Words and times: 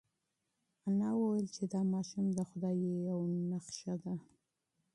انا 0.87 1.09
وویل 1.15 1.47
چې 1.55 1.63
دا 1.73 1.81
ماشوم 1.93 2.25
د 2.33 2.39
خدای 2.49 2.75
یوه 2.87 3.15
ډالۍ 3.49 3.95
ده. 4.03 4.15